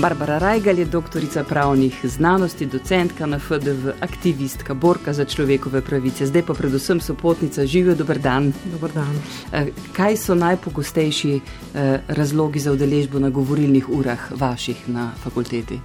[0.00, 6.42] Barbara Rajgal je doktorica pravnih znanosti, docentka na FDV, aktivistka, borka za človekove pravice, zdaj
[6.42, 7.66] pa predvsem sopotnica.
[7.66, 8.52] Živijo, dober dan.
[8.72, 9.20] Dobar dan.
[9.52, 15.80] Eh, kaj so najpogostejši eh, razlogi za udeležbo na govorilnih urah vaših na fakulteti?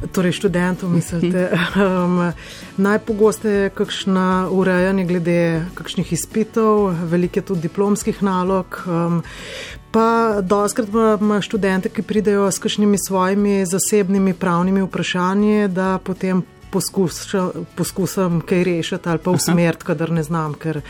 [0.00, 1.50] Torej, študentov mislite.
[1.80, 2.32] Um,
[2.76, 8.82] najpogosteje je kakšna urejanje glede kakšnih izpitov, veliko je tudi diplomskih nalog.
[8.86, 9.22] Um,
[9.90, 10.88] pa doskrat
[11.20, 18.64] ima študente, ki pridejo s kakšnimi svojimi zasebnimi pravnimi vprašanji, da potem poskuša, poskusam kaj
[18.64, 20.80] rešiti ali pa usmeriti, kadar ne znam, ker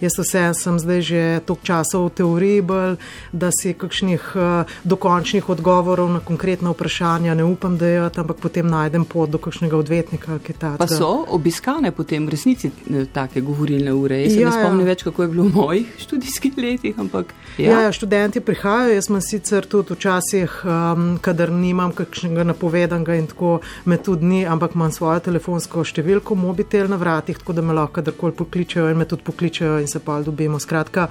[0.00, 2.96] jaz vse sem zdaj že toliko časa v teoriji bolj,
[3.32, 8.66] da si kakšnih uh, dokončnih odgovorov na konkretna vprašanja ne upam, da je, ampak potem
[8.66, 10.38] najdem pot do kakšnega odvetnika.
[10.78, 14.22] Pa so obiskane potem resnici eh, take govorilne ure.
[14.22, 14.64] Jaz ja, se ne ja.
[14.64, 14.90] spomnim ja.
[14.92, 17.34] več, kako je bilo v mojih študijskih letih, ampak.
[17.58, 23.16] Ja, ja, ja študenti prihajajo, jaz sem sicer tudi včasih, um, kadar nimam kakšnega napovedanega
[23.18, 27.64] in tako me tudi ni, ampak imam svojo telefonsko številko, mobitel na vratih, tako da
[27.64, 30.58] me lahko kadarkoli pokličejo in me tudi pokličejo in se pa dobimo.
[30.60, 31.06] Skratka,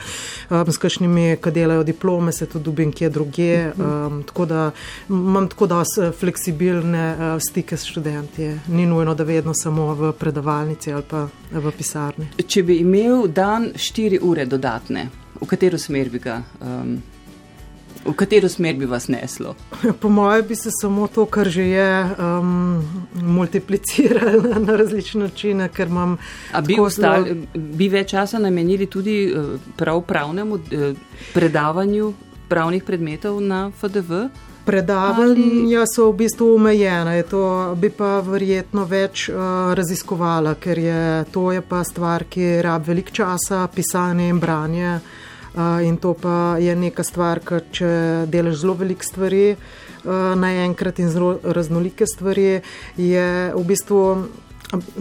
[0.51, 3.51] um, s kakšnimi, ki delajo diplome, se tudi dobim kje druge.
[3.73, 4.69] Um, tako da
[5.09, 5.83] imam tako da
[6.19, 8.51] fleksibilne uh, stike s študenti.
[8.75, 12.29] Ni nujno, da vedno samo v predavalnici ali pa v pisarni.
[12.45, 15.07] Če bi imel dan štiri ure dodatne,
[15.39, 16.41] v katero smer bi ga?
[16.61, 16.99] Um,
[18.05, 19.55] V katero smer bi vas neslo?
[20.01, 25.69] Po mojem, bi se samo to, kar že je, um, multipliciralo na, različne načine.
[26.65, 27.45] Bi, ostal, zelo...
[27.53, 30.97] bi več časa namenili tudi uh, prav pravnemu uh,
[31.33, 32.13] predavanju
[32.49, 34.27] pravnih predmetov na FDV?
[34.65, 41.01] Predavanja so v bistvu omejena, to bi pa verjetno več uh, raziskovala, ker je
[41.33, 44.99] to je pa stvar, ki rabi veliko časa, pisanje in branje.
[45.57, 47.89] In to pa je neka stvar, ker če
[48.29, 49.55] delaš zelo veliko stvari
[50.39, 52.61] naenkrat in zelo raznolike stvari,
[52.97, 53.25] je
[53.55, 54.03] v bistvu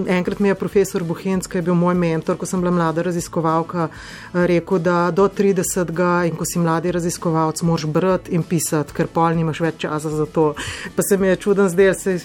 [0.08, 3.88] Enkrat mi je profesor Bohinc, ki je bil moj mentor, ko sem bila mlada raziskovalka,
[4.32, 5.90] rekel, da do 30.
[6.28, 10.24] in ko si mladi raziskovalec, moraš brati in pisati, ker pol nimaš več časa za
[10.26, 10.54] to.
[10.96, 12.16] Pa se mi je čuden zdel, se,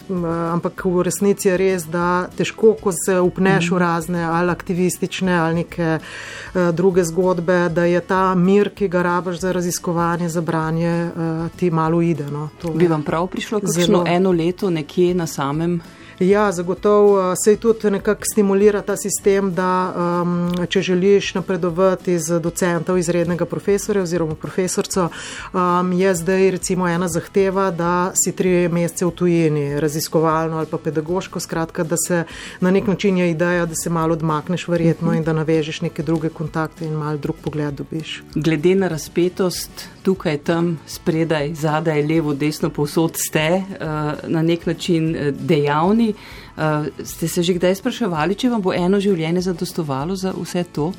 [0.54, 5.56] ampak v resnici je res, da težko, ko se upneš v razne ali aktivistične ali
[5.56, 10.94] neke uh, druge zgodbe, da je ta mir, ki ga rabaš za raziskovanje, za branje,
[11.12, 12.30] uh, ti malo ide.
[12.32, 12.48] No.
[12.74, 15.82] Bi vam prav prišlo, kakšno eno leto nekje na samem?
[16.20, 22.94] Ja, zagotovo se tudi nekako stimulira ta sistem, da um, če želiš napredovati z docenta
[22.94, 25.10] v izrednega profesorja oziroma profesorco,
[25.54, 30.78] um, je zdaj recimo ena zahteva, da si tri mesece v tujini, raziskovalno ali pa
[30.78, 32.24] pedagoško, skratka, da se
[32.60, 36.30] na nek način je ideja, da se malo odmakneš verjetno in da navežeš neke druge
[36.30, 38.22] kontakte in mal drug pogled dobiš.
[38.36, 45.16] Glede na razpetost tukaj, tam, spredaj, zadaj, levo, desno, povsod ste uh, na nek način
[45.16, 46.14] uh, dejavni.
[46.58, 50.92] Uh, ste se že kdaj spraševali, če vam bo eno življenje zadostovalo za vse to?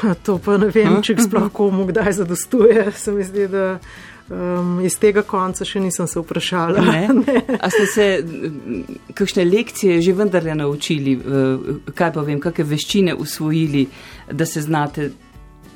[0.00, 2.90] Ha, to pa ne vem, če sploh komu kdaj zadostuje.
[3.02, 3.78] Se mi zdi, da
[4.28, 6.82] um, iz tega konca še nisem se vprašala.
[6.84, 7.06] Ne?
[7.22, 7.36] ne.
[7.56, 8.06] A ste se
[9.16, 11.16] kakšne lekcije že vendarle naučili,
[11.94, 13.86] kaj pa vem, kakšne veščine usvojili,
[14.32, 15.10] da se znate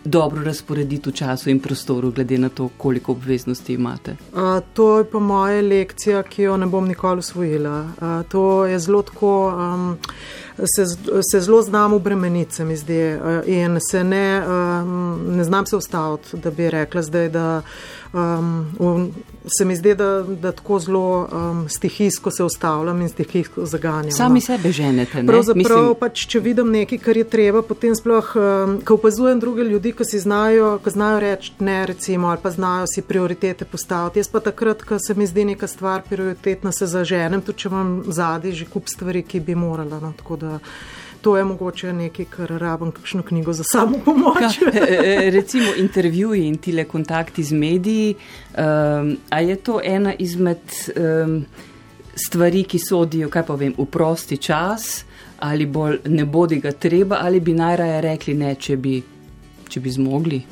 [0.04, 4.16] dobro razporediti v času in prostoru, glede na to, koliko obveznosti imate?
[4.34, 7.88] A, to je pa moja lekcija, ki jo ne bom nikoli usvojila.
[8.00, 9.48] A, to je zelo tako.
[9.48, 9.98] Um,
[10.56, 10.84] Se,
[11.30, 14.42] se zelo znam obremeniti, se mi zdi, in se ne,
[15.28, 17.62] ne znam se ustaviti, da bi rekla zdaj, da
[18.12, 19.12] um,
[19.46, 24.12] se mi zdi, da, da tako zelo um, stihijsko se ustavljam in stihijsko zaganjam.
[24.12, 24.40] Sami no.
[24.40, 25.22] sebe ženete.
[25.26, 25.94] Pravzaprav, Mislim...
[26.00, 30.04] pač, če vidim nekaj, kar je treba, potem sploh, um, ko opazujem druge ljudi, ki
[30.04, 34.20] si znajo, ki znajo reči ne, recimo, ali pa znajo si prioritete postaviti.
[34.20, 38.02] Jaz pa takrat, ko se mi zdi neka stvar prioritetna, se zaženem, tudi če imam
[38.06, 40.00] zadnji že kup stvari, ki bi morala.
[40.00, 40.12] No,
[41.20, 44.56] To je mogoče nekaj, kar rabim, kakšno knjigo za samo pomoč.
[44.58, 48.14] Ka, e, e, recimo intervjuji in tile kontakti z mediji.
[48.14, 50.64] Um, a je to ena izmed
[50.96, 51.44] um,
[52.14, 55.04] stvari, ki sodijo, kaj pa vem, v prosti čas,
[55.38, 59.02] ali bolj ne bodi ga treba, ali bi najraje rekli ne, če bi,
[59.68, 60.42] če bi zmogli?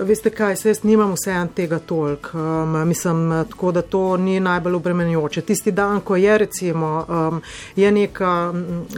[0.00, 2.28] Veste kaj, se jaz nimam vseeno tega tolk.
[2.34, 5.40] Um, mislim, tako da to ni najbolj obremenjujoče.
[5.40, 7.40] Tisti dan, ko je recimo, um,
[7.76, 8.52] je neka,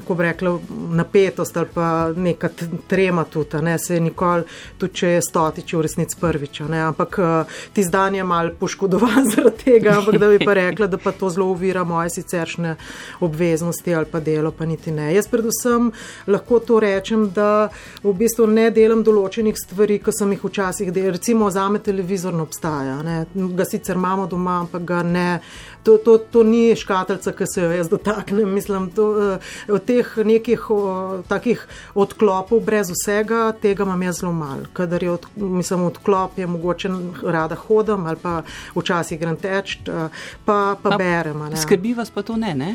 [0.07, 0.59] ko bi rekla,
[0.91, 2.49] napetost ali pa neka
[2.87, 4.43] trema tudi, ne, se je nikoli,
[4.79, 9.29] tudi če je stotič v resnici prvič, ne, ampak uh, tisti dan je mal poškodovan
[9.35, 12.75] zaradi tega, ampak da bi pa rekla, da pa to zelo uvira moje siceršne
[13.21, 15.13] obveznosti ali pa delo, pa niti ne.
[15.15, 15.93] Jaz predvsem
[16.27, 17.69] lahko to rečem, da
[18.03, 21.13] v bistvu ne delam določenih stvari, ko sem jih včasih nekih delih.
[21.19, 23.27] Recimo, za me televizor ne obstaja, ne.
[23.35, 25.41] ga sicer imamo doma, ampak ga ne.
[25.83, 28.51] To, to, to ni škatlica, ki se jo jaz dotaknem.
[28.53, 29.03] Mislim, da
[29.35, 34.67] eh, od teh nekih o, takih odklopov, brez vsega, tega imam jaz zelo malo.
[34.73, 36.91] Kadar je od, mislim, odklop, je mogoče
[37.23, 38.43] rada hodim ali pa
[38.75, 40.09] včasih grem teč, eh,
[40.45, 41.47] pa, pa no, berem.
[41.57, 42.55] Skrbi vas pa to ne?
[42.55, 42.75] ne?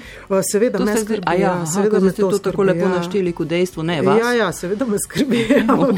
[0.51, 1.37] Seveda me skrbi.
[1.37, 2.95] Ja, aha, seveda me to, to tako lepo ja.
[2.97, 3.83] našteli kot dejstvo.
[3.83, 5.43] Ne, ja, ja, seveda me skrbi.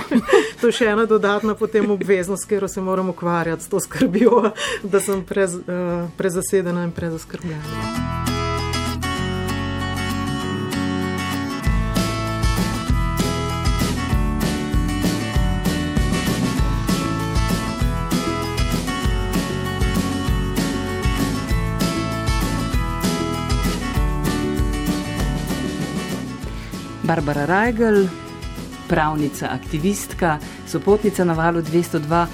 [0.62, 4.52] to je še ena dodatna potem obveznost, s katero se moram ukvarjati, s to skrbijo,
[4.84, 5.57] da sem prez,
[6.18, 7.62] prezasedena in prez prezaskrbljeni.
[27.04, 28.07] Barbara Reigel,
[28.88, 32.26] pravnica, aktivistka, sopotnica na valu 202.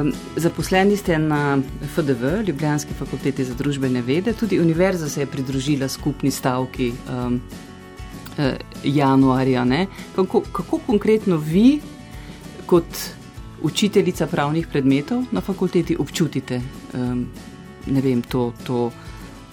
[0.00, 1.58] Um, zaposleni ste na
[1.94, 7.40] FDV, Ljubljanski fakulteti za družbene vede, tudi univerza se je pridružila skupni stavki um,
[8.38, 8.44] uh,
[8.84, 9.66] januarja.
[10.16, 11.80] Kako, kako konkretno vi,
[12.66, 12.98] kot
[13.62, 16.60] učiteljica pravnih predmetov na fakulteti, občutite
[16.94, 17.26] um,
[17.86, 18.90] vem, to, to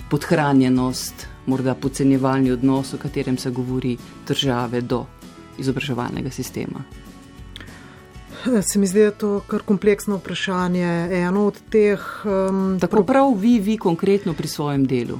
[0.09, 5.05] podhranjenost, morda podcenjevalni odnos, o katerem se govori države do
[5.57, 6.83] izobraževalnega sistema?
[8.61, 11.09] Se mi zdi, da je to kar kompleksno vprašanje.
[11.11, 12.01] Eno od teh.
[12.25, 15.19] Um, Tako prav vi, vi konkretno pri svojem delu.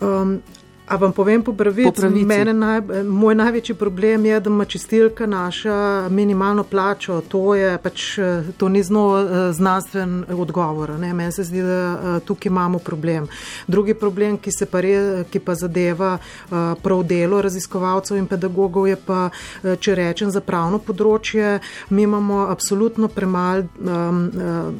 [0.00, 0.40] Um,
[0.86, 2.06] A vam povem po pravici,
[2.54, 2.80] naj,
[3.10, 7.20] moj največji problem je, da ima čistilka naša minimalno plačo.
[7.28, 8.18] To, je, pač,
[8.56, 10.92] to ni zno eh, znanstven odgovor.
[10.98, 13.26] Meni se zdi, da eh, tukaj imamo problem.
[13.66, 18.96] Drugi problem, ki, pa, re, ki pa zadeva eh, prav delo raziskovalcev in pedagogov, je
[18.96, 19.30] pa,
[19.80, 21.58] če rečem, za pravno področje.
[21.90, 23.66] Mi imamo absolutno premalo,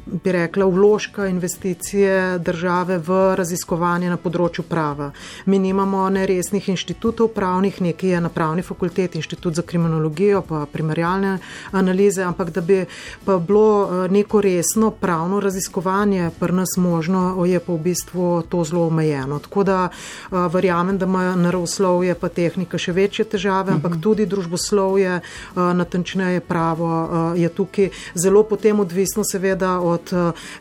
[0.06, 5.10] bi rekla, vložka investicije države v raziskovanje na področju prava.
[5.46, 10.66] Mi nimamo imamo neresnih inštitutov pravnih, nekaj je na pravni fakulteti, inštitut za kriminologijo, pa
[10.72, 11.38] primerjalne
[11.72, 12.84] analize, ampak da bi
[13.24, 18.64] pa bilo eh, neko resno pravno raziskovanje pri nas možno, je pa v bistvu to
[18.64, 19.38] zelo omejeno.
[19.38, 24.00] Tako da eh, verjamem, da ima naravoslovje pa tehnika še večje težave, ampak mhm.
[24.00, 30.12] tudi družboslovje, eh, natančneje pravo je tukaj zelo potem odvisno seveda od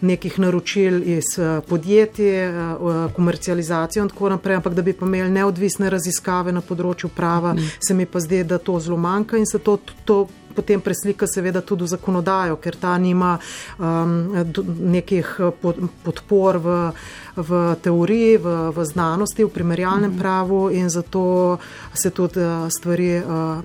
[0.02, 1.36] nekih naročil iz
[1.68, 2.52] podjetij,
[3.16, 7.54] komercializacijo in tako naprej, ampak da bi pa imeli imeli neodvisne raziskave na področju prava,
[7.54, 7.78] mm.
[7.88, 10.26] se mi pa zdi, da to zelo manjka in se to, to
[10.56, 13.36] potem preslika seveda tudi v zakonodajo, ker ta nima
[13.78, 14.32] um,
[14.96, 15.36] nekih
[16.04, 16.78] podpor v
[17.36, 20.20] v teoriji, v, v znanosti, v primerjalnem mm -hmm.
[20.20, 21.58] pravu in zato
[21.94, 23.24] se tudi uh, stvari uh,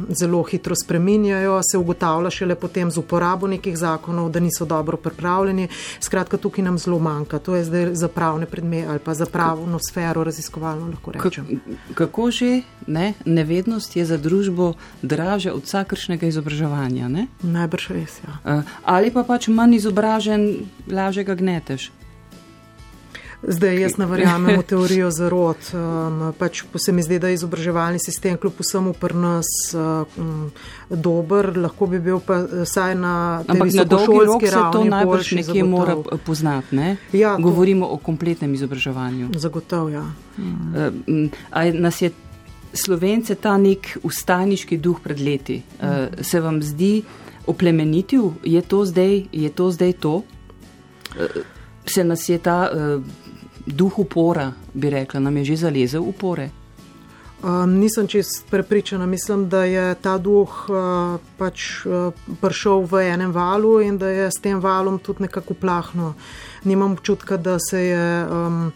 [0.08, 5.68] zelo hitro spreminjajo, se ugotavlja šele potem z uporabo nekih zakonov, da niso dobro pripravljeni.
[6.00, 7.38] Skratka, tukaj nam zelo manjka.
[7.38, 11.60] To je zdaj za pravne predmete ali pa za pravno sfero raziskovalno lahko rečem.
[11.94, 13.14] Kako že ne?
[13.24, 17.08] nevednost je za družbo draže od vsakršnega izobraževanja?
[17.08, 17.26] Ne?
[17.42, 18.20] Najbrž res.
[18.26, 18.58] Ja.
[18.58, 21.90] Uh, ali pa pač manj izobražen, lažje ga gneteš.
[23.42, 25.56] Zdaj jaz ne verjamem v teorijo zarod.
[25.72, 30.50] Um, pač se mi zdi, da je izobraževalni sistem kljub vsemu pri nas um,
[30.90, 33.14] dober, lahko bi bil pa vsaj na
[33.48, 34.72] visokošolski ravni.
[34.72, 36.76] To najbolj nekje mora poznati.
[36.76, 36.96] Ne?
[37.12, 37.92] Ja, Govorimo to...
[37.92, 39.30] o kompletnem izobraževanju.
[39.36, 40.04] Zagotov, ja.
[40.36, 41.30] Um,
[41.74, 42.12] nas je
[42.72, 45.62] Slovence ta nek ustajniški duh pred leti.
[45.80, 47.02] Uh, se vam zdi
[47.46, 48.34] oplemenitil?
[48.44, 49.70] Je to zdaj, je to?
[49.70, 50.14] Zdaj to?
[51.16, 51.40] Uh,
[51.86, 53.02] se nas je ta uh,
[53.66, 56.50] duh upora, bi rekla, nam je že zalezel upore?
[57.42, 59.06] Um, nisem čest prepričana.
[59.06, 64.26] Mislim, da je ta duh uh, pač uh, prišel v enem valu in da je
[64.30, 66.14] s tem valom tudi nekako plahno.
[66.64, 68.26] Nimam občutka, da se je.
[68.26, 68.72] Um,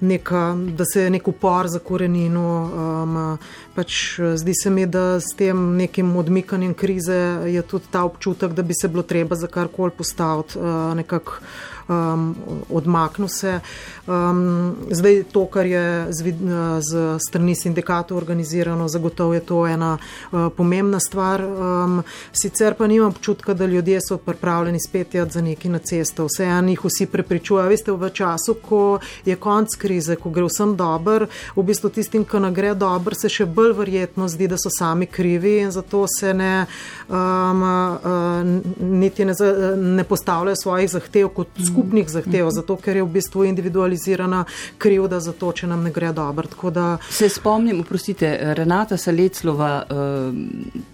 [0.00, 2.70] neka, da se je nek upor za korenino.
[3.04, 3.38] Um,
[3.74, 7.16] pač zdi se mi, da s tem nekim odmikanjem krize
[7.48, 11.40] je tudi ta občutek, da bi se bilo treba za karkoli postaviti uh, nekako.
[11.88, 12.36] Um,
[12.70, 13.60] odmaknil se.
[14.06, 16.32] Um, zdaj, to, kar je z,
[16.80, 21.44] z strani sindikatov organizirano, zagotovo je to ena uh, pomembna stvar.
[21.44, 26.24] Um, sicer pa nimam občutka, da ljudje so pripravljeni spet jeti za neki na cesto.
[26.24, 27.68] Vse en jih vsi prepričujejo.
[27.68, 31.26] Veste, v času, ko je konc krize, ko gre vsem dobro,
[31.56, 35.06] v bistvu tistim, ki ne gre dobro, se še bolj verjetno zdi, da so sami
[35.06, 36.66] krivi in zato se ne,
[37.08, 38.40] um, uh,
[38.80, 39.34] niti ne,
[39.76, 44.44] ne postavljajo svojih zahtev kot skupnih zahtev, zato ker je v bistvu individualizirana
[44.78, 46.70] krivda za to, če nam ne gre dobro.
[46.70, 46.98] Da...
[47.10, 49.82] Se spomnim, oprostite, Renata Saleclova.
[49.90, 50.92] Uh,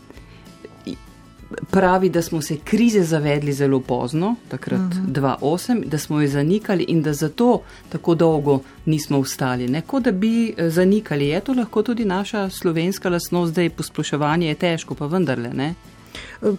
[1.70, 5.40] pravi, da smo se krize zavedli zelo pozno, takrat uh -huh.
[5.40, 9.68] 2008, da smo jo zanikali in da zato tako dolgo nismo ustali.
[9.68, 14.54] Neko da bi eh, zanikali, je to lahko tudi naša slovenska lasnost, zdaj posploševanje je
[14.54, 15.74] težko, pa vendarle ne.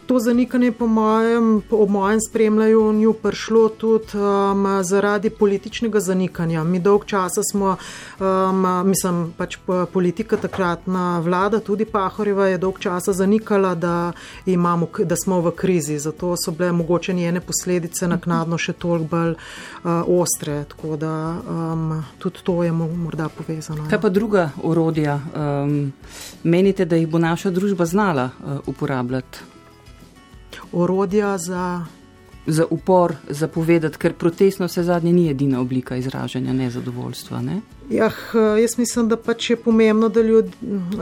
[0.06, 6.64] To zanikanje, po mojem, po mojem spremljanju, prišlo tudi um, zaradi političnega zanikanja.
[6.64, 7.76] Mi dolg časa smo,
[8.20, 9.58] um, mislim, pač
[9.94, 14.12] politika takratna vlada, tudi Pahorjeva je dolg časa zanikala, da,
[14.46, 16.00] imamo, da smo v krizi.
[16.00, 20.64] Zato so bile mogoče njene posledice naknadno še toliko bolj uh, ostre.
[20.70, 21.14] Tako da
[21.50, 23.88] um, tudi to je morda povezano.
[23.90, 25.18] Kaj pa druga orodja?
[25.34, 25.94] Um,
[26.44, 29.51] menite, da jih bo naša družba znala uh, uporabljati?
[30.72, 31.86] Orodja za.
[32.48, 37.42] Za upor, za povedati, ker protestno vse zadnje ni edina oblika izražanja nezadovoljstva.
[37.42, 37.60] Ne?
[37.92, 38.14] Jah,
[38.62, 40.46] jaz mislim, da pač je pomembno, da, ljud,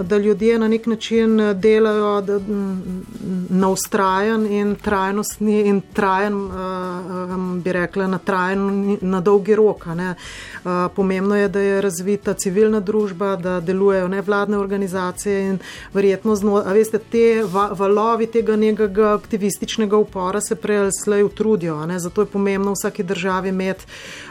[0.01, 2.39] da ljudje na nek način delajo da,
[3.49, 6.39] na ustrajen in trajnostni in trajen,
[7.63, 9.85] bi rekla, na trajen, na dolgi rok.
[9.85, 10.15] Ne.
[10.95, 15.59] Pomembno je, da je razvita civilna družba, da delujejo nevladne organizacije in
[15.93, 21.77] verjetno, zno, a veste, te valovi tega nekega aktivističnega upora se prej ali slej utrudijo.
[21.97, 23.85] Zato je pomembno v vsaki državi imeti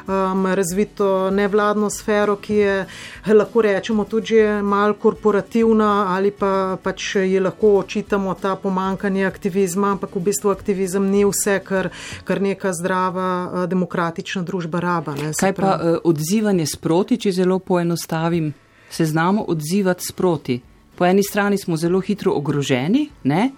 [0.07, 2.87] um, razvito nevladno sfero, ki je
[3.27, 10.17] lahko rečemo tudi malo korporativna ali pa pač je lahko očitamo ta pomankanje aktivizma, ampak
[10.17, 11.91] v bistvu aktivizem ni vse, kar,
[12.25, 15.15] kar neka zdrava uh, demokratična družba raba.
[15.15, 18.53] Ne, Kaj pa uh, odzivanje sproti, če zelo poenostavim,
[18.91, 20.61] se znamo odzivati sproti.
[20.99, 23.51] Po eni strani smo zelo hitro ogroženi, ne?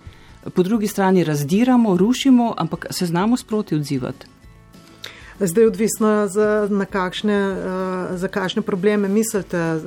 [0.55, 4.40] po drugi strani razdiramo, rušimo, ampak se znamo sproti odzivati.
[5.41, 9.81] Zdaj, odvisno za, kakšne, uh, za kakšne probleme mislite.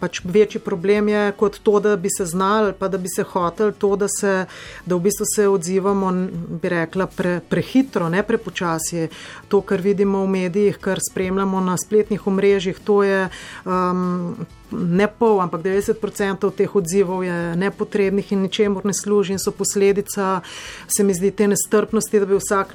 [0.00, 3.72] Pač večji problem je kot to, da bi se znali, pa da bi se hotel,
[3.72, 4.44] to, da, se,
[4.86, 6.12] da v bistvu se odzivamo,
[6.60, 9.08] bi rekla, pre, prehitro, ne prepočasje.
[9.48, 13.28] To, kar vidimo v medijih, kar spremljamo na spletnih omrežjih, to je.
[13.64, 14.36] Um,
[14.72, 20.40] ne pol, ampak 90% teh odzivov je nepotrebnih in ničemur ne služi in so posledica,
[20.88, 22.74] se mi zdi, te nestrpnosti, da bi vsak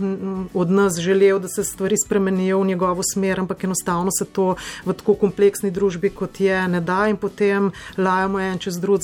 [0.53, 4.93] od nas želel, da se stvari spremenijo v njegovo smer, ampak enostavno se to v
[4.93, 8.95] tako kompleksni družbi, kot je, ne da in potem lajamo en čez drugega.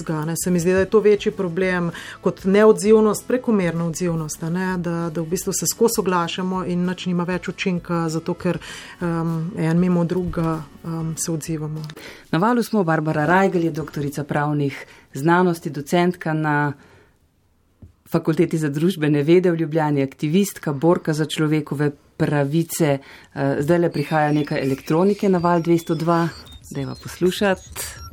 [0.44, 4.78] Se mi zdi, da je to večji problem kot neodzivnost, prekomerna odzivnost, ne?
[4.78, 8.60] da, da v bistvu se skozi oglašamo in nič nima več učinka, zato ker
[9.02, 11.82] um, en mimo drugega um, se odzivamo.
[12.32, 16.74] Na valu smo Barbara Rajgel, je doktorica pravnih znanosti, docentka na
[18.12, 22.98] Fakulteti za družbene vede v Ljubljani, aktivistka, borka za človekove pravice.
[22.98, 26.28] Eh, zdaj le prihaja nekaj elektronike na val 202,
[26.72, 28.11] da jo poslušate.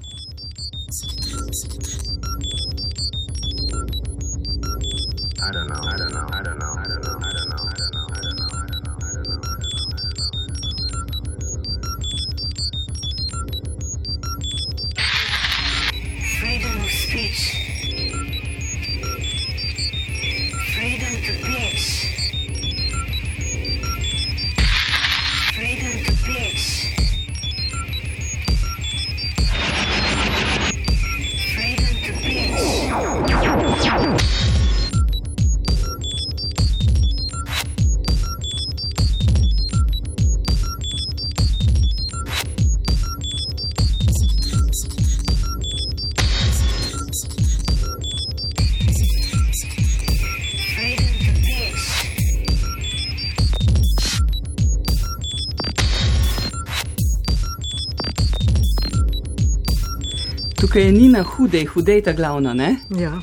[60.60, 62.54] Tukaj je Nina Hudej, Hudej ta glavna.
[62.54, 63.18] Ja, ja.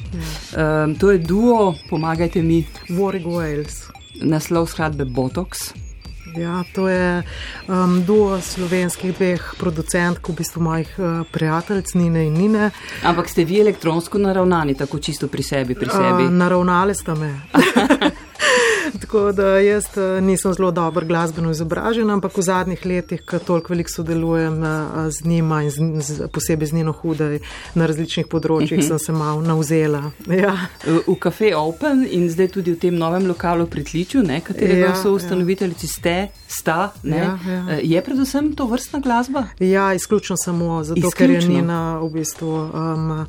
[0.84, 2.66] Um, to je duo, pomagajte mi.
[2.90, 3.92] Warwick Wales.
[4.22, 5.74] Naslov skladbe Botox.
[6.38, 7.24] Ja, to je
[7.68, 12.70] um, duo slovenskih dveh producentk, v bistvu mojih uh, prijateljic Nine in Nine.
[13.04, 15.76] Ampak ste vi elektronsko naravnani, tako čisto pri sebi?
[15.76, 16.28] Pri sebi?
[16.28, 17.34] Uh, naravnali ste me.
[19.02, 23.74] Tako da jaz eh, nisem zelo dobro glasbeno izobražen, ampak v zadnjih letih, ko toliko
[23.74, 27.40] veliko sodelujem eh, z njima in z, z, posebej z njeno hudej
[27.76, 30.12] na različnih področjih, sem se malo nauzela.
[30.46, 30.68] Ja.
[30.84, 35.14] V kafe Open in zdaj tudi v tem novem lokalu pri Tliču, katerega ja, so
[35.14, 35.16] ja.
[35.16, 36.16] ustanoviteljici ste,
[36.48, 37.62] sta, ja, ja.
[37.78, 39.46] Eh, je predvsem to vrstna glasba?
[39.60, 41.18] Ja, izključno samo zato, izključno.
[41.18, 43.26] ker je Nina v bistvu um,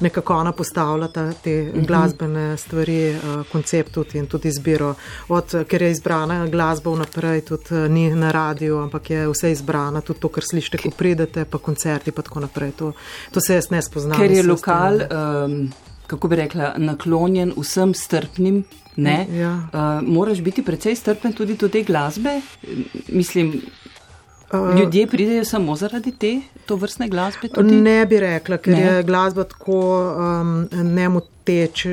[0.00, 1.80] nekako ona postavlja te uh mhm.
[1.80, 1.86] -huh.
[1.86, 4.95] glasbene stvari, uh, koncept tudi in tudi izbiro
[5.28, 10.00] od, ker je izbrana glasba vnaprej, tudi eh, ni na radiju, ampak je vse izbrana,
[10.00, 12.72] tudi to, kar slišite, ko pridete, pa koncerti in tako naprej.
[12.78, 12.92] To,
[13.30, 14.18] to se jaz ne spoznam.
[14.20, 15.02] Ker je lokal.
[15.10, 15.60] Um,
[16.06, 18.64] kako bi rekla, naklonjen vsem strpnim.
[18.96, 19.50] Ne, ja.
[19.72, 22.40] uh, moraš biti precej strpen tudi do te glasbe.
[23.08, 23.60] Mislim,
[24.52, 27.48] Ljudje pridejo samo zaradi te to vrstne glasbe?
[27.48, 27.74] Tudi?
[27.74, 28.80] Ne bi rekla, ker ne.
[28.80, 29.78] je glasba tako
[30.14, 31.84] um, nemoteč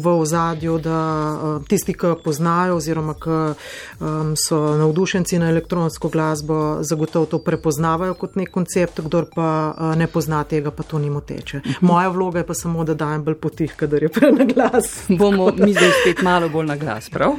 [0.00, 0.98] v ozadju, da
[1.32, 8.14] uh, tisti, ki poznajo oziroma ki um, so navdušenci na elektronsko glasbo, zagotovo to prepoznavajo
[8.14, 11.58] kot nek koncept, kdor pa uh, ne pozna tega, pa to ni moteče.
[11.58, 11.72] Uh mhm.
[11.72, 11.88] -huh.
[11.92, 15.04] Moja vloga je pa samo, da dajem bolj potih, kadar je pre na glas.
[15.08, 17.32] Bomo mi zdaj spet malo bolj na glas, prav?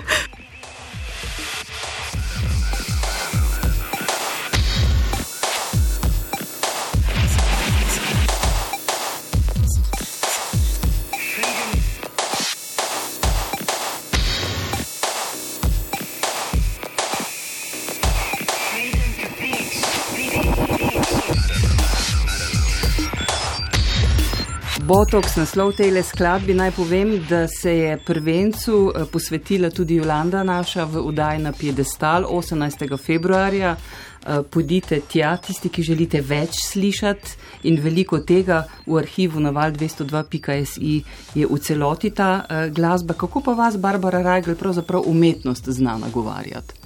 [24.94, 30.84] Botox, naslov tele skladbi, naj povem, da se je prvencu eh, posvetila tudi Jolanda naša
[30.86, 32.98] v udaj na Piedestal 18.
[33.02, 33.72] februarja.
[33.74, 37.34] Eh, Podite tja, tisti, ki želite več slišati
[37.64, 41.02] in veliko tega v arhivu naval 202.si
[41.34, 43.18] je v celoti ta eh, glasba.
[43.18, 46.83] Kako pa vas, Barbara Rajgl, pravzaprav umetnost zna nagovarjati?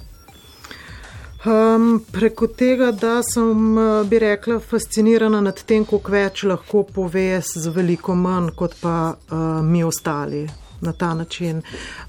[1.46, 7.40] Um, preko tega, da sem, eh, bi rekla, fascinirana nad tem, koliko več lahko pove
[7.40, 10.48] z veliko manj, kot pa uh, mi ostali
[10.80, 11.62] na ta način.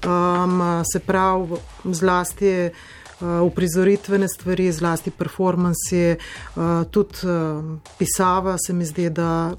[0.06, 2.72] Um, se pravi, zlasti je
[3.20, 6.16] uprizoritvene stvari, zlasti performansi,
[6.90, 7.18] tudi
[7.98, 9.52] pisava se mi zdi, da,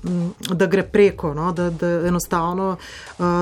[0.54, 1.52] da gre preko, no?
[1.52, 2.76] da, da enostavno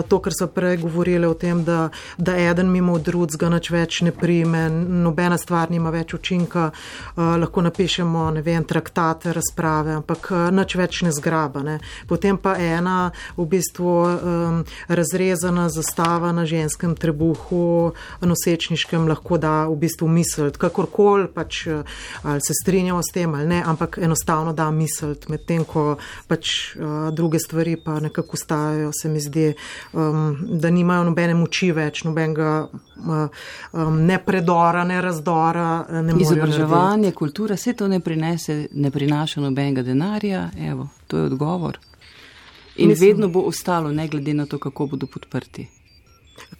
[0.08, 4.12] to, kar so prej govorili o tem, da, da eden mimo drugega nič več ne
[4.16, 6.70] prime, nobena stvar nima več učinka,
[7.16, 11.64] lahko napišemo, ne vem, traktate, razprave, ampak nič več ne zgraba.
[11.66, 11.78] Ne?
[12.08, 19.78] Potem pa ena v bistvu um, razrezana zastava na ženskem trebuhu, nosečniškem, lahko da v
[19.86, 21.84] bistvu misliti, kakorkoli pač eh,
[22.24, 27.10] ali se strinjamo s tem ali ne, ampak enostavno da misliti, medtem ko pač uh,
[27.14, 29.54] druge stvari pa nekako stajajo, se mi zdi,
[29.94, 35.70] um, da nimajo nobene moči več, nobenega um, ne predora, ne razdora.
[36.04, 41.80] Ne Izobraževanje, kultura, vse to ne prinese, ne prinaša nobenega denarja, evo, to je odgovor.
[42.76, 45.68] In Mislim, vedno bo ostalo, ne glede na to, kako bodo podprti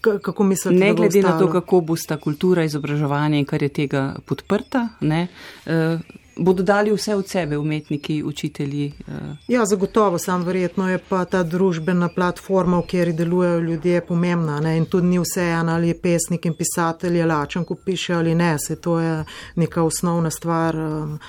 [0.02, 0.80] kako mislite?
[0.80, 5.28] Ne glede na to, kako bo sta kultura, izobraževanje in kar je tega podprta, ne,
[5.66, 6.00] uh,
[6.40, 8.94] bodo dali vse od sebe, umetniki, učitelji.
[9.08, 9.14] Uh.
[9.48, 14.78] Ja, zagotovo, sam verjetno je pa ta družbena platforma, v kateri delujejo ljudje, pomembna ne,
[14.78, 18.56] in tudi ni vse en ali pesnik in pisatelj je lačen, ko piše ali ne,
[18.60, 19.24] se to je
[19.56, 20.76] neka osnovna stvar.
[20.76, 21.20] Um,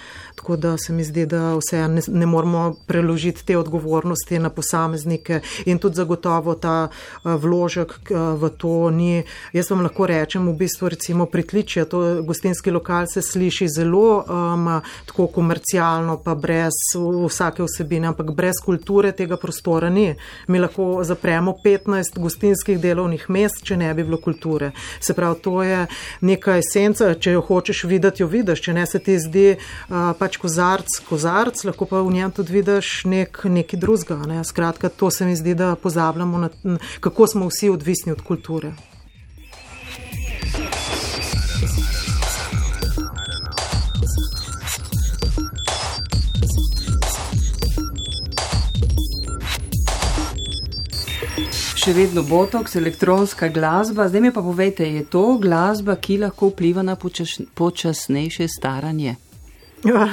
[0.40, 5.40] Tako da se mi zdi, da vse ne, ne moramo preložiti te odgovornosti na posameznike
[5.64, 9.22] in tudi zagotovo ta uh, vložek v to ni.
[9.52, 14.80] Jaz vam lahko rečem, v bistvu recimo pritličje, to gostinski lokal se sliši zelo um,
[15.06, 16.74] tako komercialno, pa brez
[17.26, 20.14] vsake vsebine, ampak brez kulture tega prostora ni.
[20.48, 24.72] Mi lahko zapremo 15 gostinskih delovnih mest, če ne bi bilo kulture.
[25.00, 25.86] Se pravi, to je
[26.20, 29.48] neka esenca, če jo hočeš videti, jo vidiš, če ne se ti zdi.
[30.18, 34.20] Pač kozarc, kozarc, lahko pa v njem tudi vidiš nek, nekaj drugega.
[34.28, 34.44] Ne?
[34.44, 38.74] Skratka, to se mi zdi, da pozabljamo, na, kako smo vsi odvisni od kulture.
[51.80, 54.04] Še vedno botoks, elektronska glasba.
[54.08, 59.14] Zdaj mi pa povejte, je to glasba, ki lahko vpliva na počas, počasnejše staranje?
[59.84, 60.08] Ja,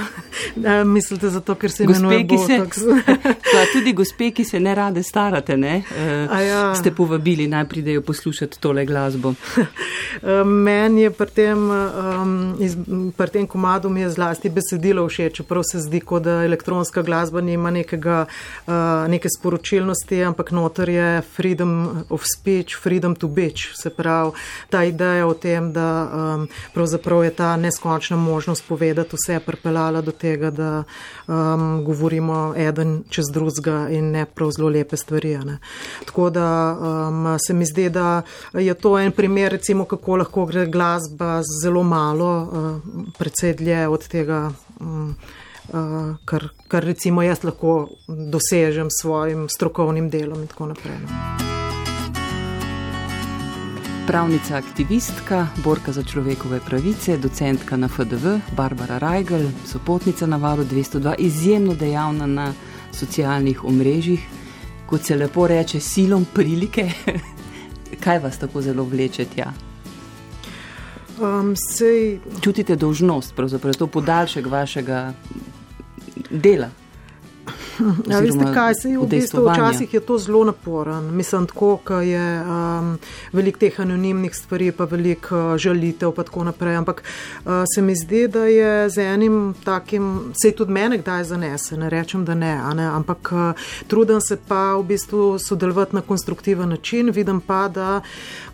[0.96, 2.78] mislite zato, ker se imenuje Botox?
[3.54, 5.84] Pa tudi gospe, ki se ne rade starate, ne?
[5.98, 6.76] E, ja.
[6.76, 9.34] Ste povabili, naj pridejo poslušati tole glasbo.
[10.66, 15.82] Meni je pri tem, um, pri tem komadu mi je zlasti besedilo všeč, čeprav se
[15.84, 18.26] zdi, kot da elektronska glasba nima nekega,
[18.68, 18.74] uh,
[19.08, 23.76] neke sporočilnosti, ampak notor je freedom of speech, freedom to bitch.
[23.76, 24.32] Se pravi,
[24.70, 30.12] ta ideja o tem, da um, pravzaprav je ta neskončna možnost povedati vse, pripeljala do
[30.12, 30.84] tega, da
[31.28, 35.38] um, govorimo eden čez drugega in ne prav zelo lepe stvari.
[35.38, 35.58] Ne.
[36.06, 38.22] Tako da um, se mi zdi, da
[38.54, 44.08] je to en primer, recimo, kako lahko gre glasba zelo malo, uh, predvsej dlje od
[44.08, 44.52] tega.
[44.80, 45.16] Um,
[45.68, 50.96] Uh, kar, kar recimo jaz lahko dosežem s svojim strokovnim delom in tako naprej.
[51.04, 51.67] No
[54.08, 61.16] pravnica aktivistka, borka za človekove pravice, docentka na FDV, Barbara Rajgel, sopotnica na valu 202,
[61.18, 62.54] izjemno dejavna na
[62.92, 64.28] socialnih omrežjih.
[64.86, 66.92] kot se lepo reče, silom prilike.
[68.04, 69.52] Kaj vas tako zelo vleče tja?
[71.20, 72.20] Um, sej...
[72.42, 75.14] Čutite dožnost, pravzaprav to podaljšek vašega
[76.30, 76.70] dela.
[78.12, 81.10] Ja, veste, kaj se je v bistvu včasih je to zelo naporen.
[81.16, 82.98] Mislim, tako, ker je um,
[83.34, 86.76] veliko teh anonimnih stvari, pa veliko uh, žalitev, pa tako naprej.
[86.76, 91.78] Ampak uh, se mi zdi, da je z enim takim, se tudi mene kdaj zanese,
[91.78, 92.88] ne rečem, da ne, ne?
[92.88, 97.12] ampak uh, trudim se pa v bistvu sodelovati na konstruktiven način.
[97.12, 98.02] Vidim pa, da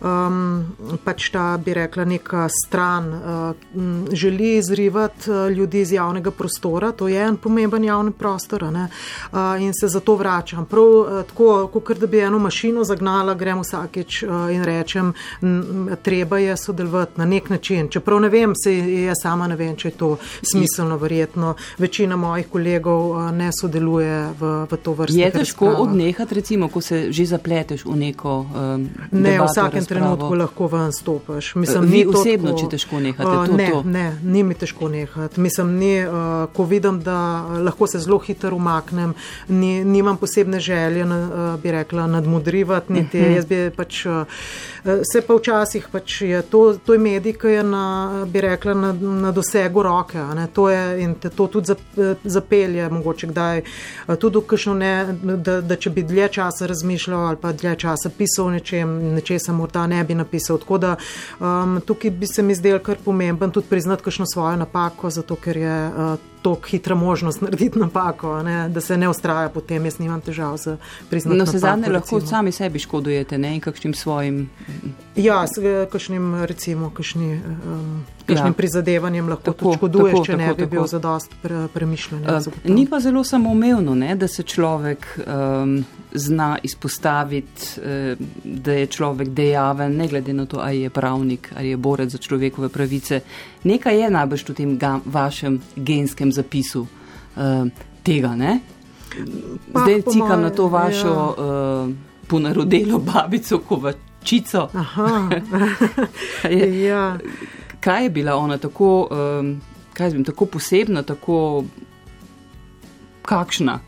[0.00, 0.66] um,
[1.04, 3.54] pač ta, bi rekla, neka stran uh,
[4.12, 6.92] želi izrivati uh, ljudi iz javnega prostora.
[6.92, 8.64] To je en pomemben javni prostor.
[8.72, 8.88] Ne?
[9.60, 10.66] In se zato vračam.
[10.66, 14.22] Prav tako, kot da bi eno mašino zagnala, grem vsakeč
[14.52, 15.12] in rečem,
[16.02, 17.88] treba je sodelovati na nek način.
[17.88, 21.54] Čeprav ne vem, se jaz sama ne vem, če je to smiselno, verjetno.
[21.78, 25.18] Večina mojih kolegov ne sodeluje v, v to vrsto.
[25.18, 28.34] Je težko odnehati, recimo, ko se že zapleteš v neko.
[28.54, 29.86] Um, ne, v vsakem razpravo.
[29.88, 31.54] trenutku lahko ven stopiš.
[31.54, 33.82] Mislim, Vi osebno, tako, če težko nehate, uh, to, ne, to.
[33.84, 35.40] ne, ni mi težko nehati.
[35.40, 36.12] Mislim, ni, uh,
[36.52, 37.16] ko vidim, da
[37.64, 39.14] lahko se zelo hitro umakne spomnim,
[39.48, 43.34] ni, nimam posebne želje, na, bi rekla, nadmudrivati, niti mhm.
[43.34, 44.06] jaz bi pač.
[45.12, 48.92] Se pa včasih pač je to, to je medij, ki je na, bi rekla, na,
[48.92, 50.20] na dosegu roke.
[50.52, 51.74] To je, in te to tudi
[52.24, 53.62] zapelje, mogoče kdaj.
[54.20, 54.42] Tudi,
[54.74, 59.52] ne, da, da če bi dlje časa razmišljal ali pa dlje časa pisal nečem, nečesa
[59.52, 60.58] morda ne bi napisal.
[60.58, 60.96] Tako da
[61.40, 65.56] um, tukaj bi se mi zdel kar pomemben tudi priznati kakšno svojo napako, zato ker
[65.56, 65.80] je.
[65.88, 68.68] Uh, tako hitra možnost narediti napako, ne?
[68.68, 69.84] da se ne ustraja potem.
[69.84, 70.76] Jaz nimam težav z
[71.10, 71.38] priznanjem.
[71.38, 73.54] No, se zadnje lahko sami sebi škodujete ne?
[73.54, 74.50] in kakšnim svojim.
[75.16, 75.56] Ja, s
[75.92, 78.56] kakšnim, recimo, kakšnim, um, kakšnim ja.
[78.56, 80.70] prizadevanjem lahko tako, tudi škoduješ, tako, če tako, ne bi tako.
[80.70, 82.24] bil zadost pre, premišljen.
[82.28, 84.14] Uh, ni pa zelo samoumevno, ne?
[84.14, 85.06] da se človek.
[85.26, 91.52] Um, zna izpostaviti, eh, da je človek dejaven, ne glede na to, ali je pravnik
[91.56, 93.20] ali je borec za človekove pravice.
[93.64, 96.80] Nekaj je najbrž v tem vašem genskem zapisu
[97.36, 97.66] uh,
[98.02, 98.36] tega.
[98.36, 98.60] Ne?
[99.70, 101.84] Zdaj cikam na to vašo ja.
[101.84, 101.90] uh,
[102.28, 104.68] ponarodelo babico Kovačico.
[106.50, 107.18] je, ja.
[107.80, 109.08] Kaj je bila ona tako,
[109.40, 109.60] um,
[110.08, 111.64] zvim, tako posebna, tako
[113.22, 113.80] kakšna?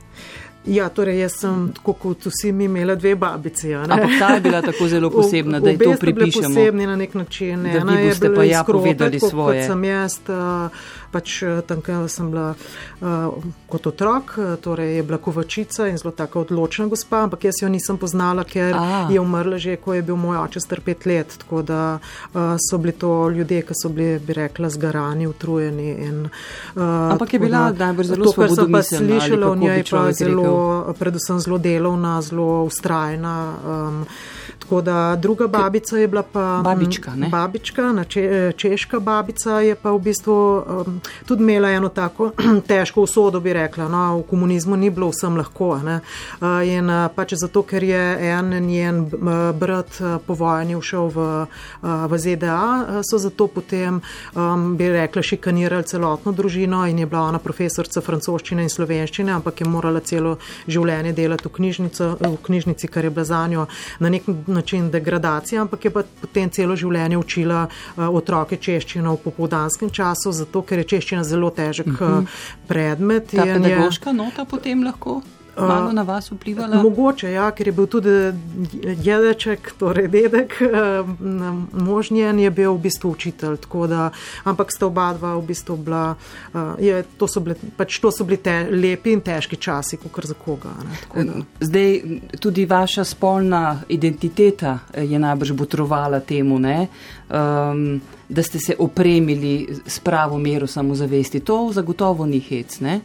[0.66, 3.74] Ja, torej jaz sem, tako kot vsi mi, imela dve babici.
[3.74, 6.48] Ampak ta je bila tako zelo posebna, da je to pripišemo.
[6.48, 7.62] Posebni na nek način.
[7.62, 9.60] Ne, da vi boste pa ja povedali svoje.
[9.60, 10.18] Kot sem jaz,
[11.16, 12.50] pač tam, kjer sem bila
[13.70, 17.98] kot otrok, torej je bila kovačica in zelo tako odločna gospa, ampak jaz jo nisem
[17.98, 19.06] poznala, ker A.
[19.12, 21.38] je umrla že, ko je bil moj oče star pet let.
[21.40, 21.80] Tako da
[22.68, 25.90] so bili to ljudje, ki so bili, bi rekla, zgarani, utrujeni.
[26.06, 26.22] In,
[26.76, 28.66] ampak je bila najbolj zelo svobodna
[30.98, 33.36] predvsem zelo delovna, zelo ustrajna.
[33.66, 34.04] Um,
[34.58, 39.98] Tako da druga babica je bila pa babička, babička če, češka babica je pa v
[39.98, 42.30] bistvu um, tudi imela eno tako
[42.70, 43.88] težko usodo, bi rekla.
[43.88, 45.76] No, v komunizmu ni bilo vsem lahko.
[45.76, 46.00] Uh,
[46.66, 49.04] in uh, pač zato, ker je en njen
[49.58, 51.26] brat uh, po vojni všel v,
[51.82, 54.00] v ZDA, so zato potem,
[54.34, 59.60] um, bi rekla, šikanirali celotno družino in je bila ona profesorica francoščine in slovenščine, ampak
[59.60, 61.72] je morala celo življenje delati v,
[62.20, 63.66] v knjižnici, kar je bila za njo
[64.00, 67.66] na nek način degradacije, ampak je pa potem celo življenje učila
[67.96, 72.26] otroke češčino v popoldanskem času, zato ker je češčina zelo težek uh -huh.
[72.66, 73.30] predmet.
[73.36, 75.22] Ta pedagoška nota potem lahko
[75.58, 76.82] malo na vas vplivala?
[76.82, 78.14] Mogoče, ja, ker je bil tudi
[78.82, 80.58] jedeček, torej dedek,
[81.72, 83.58] možnjen je bil v bistvu učitelj.
[83.88, 84.10] Da,
[84.44, 86.14] ampak sta oba dva v bistvu bila,
[86.78, 90.34] je, to so bili, pač to so bili te, lepi in težki časi, kot za
[90.34, 90.74] koga.
[91.14, 92.00] Ne, Zdaj,
[92.40, 96.88] tudi vaša spolna identiteta je najbrž botrovala temu, ne,
[97.30, 101.40] um, da ste se opremili s pravo mero samozavesti.
[101.40, 103.00] To zagotovo ni hec, ne?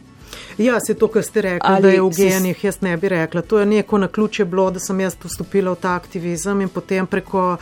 [0.58, 3.42] Ja, se to, kar ste rekli, Ali da je v genih, jaz ne bi rekla.
[3.42, 7.06] To je neko na ključe bilo, da sem jaz vstopila v ta aktivizem in potem
[7.06, 7.56] preko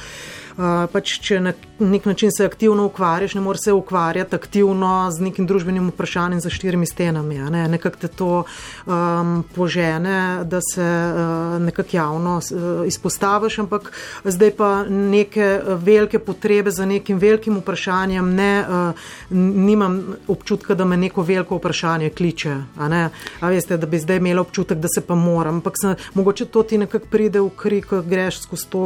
[0.93, 5.47] pač, če na nek način se aktivno ukvarjaš, ne moreš se ukvarjati aktivno z nekim
[5.47, 7.39] družbenim vprašanjem za štirimi stenami.
[7.39, 7.69] Ne?
[7.69, 8.43] Nekako te to
[8.87, 13.93] um, požene, da se uh, nekako javno uh, izpostaviš, ampak
[14.25, 18.93] zdaj pa neke velike potrebe za nekim velikim vprašanjem, ne, uh,
[19.37, 22.57] nimam občutka, da me neko veliko vprašanje kliče.
[22.77, 23.09] A ne?
[23.41, 25.61] A veste, da bi zdaj imela občutek, da se pa moram.
[25.61, 28.85] Ampak se, mogoče to ti nekako pride v krik, greš skozi to,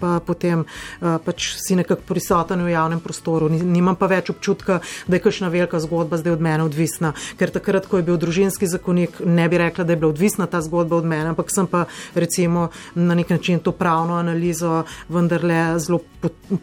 [0.00, 0.64] pa potem.
[1.00, 3.48] Uh, pač si nekako prisoten v javnem prostoru.
[3.48, 7.86] Nimam pa več občutka, da je kakšna velika zgodba zdaj od mene odvisna, ker takrat,
[7.90, 11.08] ko je bil družinski zakonik, ne bi rekla, da je bila odvisna ta zgodba od
[11.08, 16.00] mene, ampak sem pa recimo na nek način to pravno analizo vendarle zelo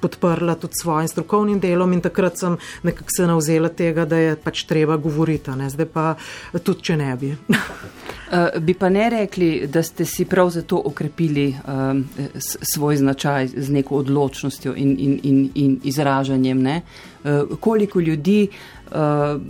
[0.01, 4.63] podprla tudi svojim strokovnim delom in takrat sem nekako se navzela tega, da je pač
[4.63, 5.69] treba govoriti, ne?
[5.69, 6.15] zdaj pa
[6.63, 7.31] tudi, če ne bi.
[7.31, 12.03] Uh, bi pa ne rekli, da ste si prav zato okrepili um,
[12.73, 14.01] svoj značaj z neko
[14.32, 16.65] odločnostjo in, in, in, in izražanjem.
[16.65, 19.41] Uh, koliko ljudi uh,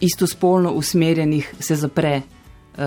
[0.00, 2.22] istospolno usmerjenih se zapre
[2.78, 2.82] uh,